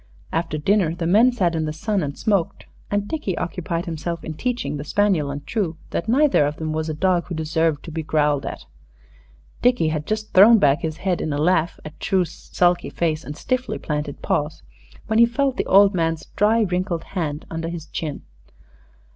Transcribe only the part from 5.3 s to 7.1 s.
True that neither of them was a